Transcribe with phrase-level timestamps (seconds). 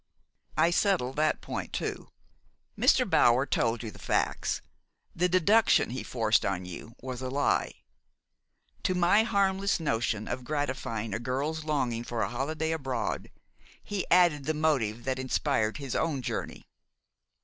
[0.57, 2.09] "I settled that point too.
[2.75, 3.07] Mr.
[3.07, 4.63] Bower told you the facts.
[5.15, 7.75] The deduction he forced on you was a lie.
[8.81, 13.29] To my harmless notion of gratifying a girl's longing for a holiday abroad
[13.83, 16.65] he added the motive that inspired his own journey.